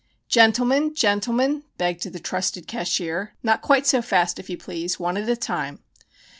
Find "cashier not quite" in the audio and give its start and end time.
2.67-3.85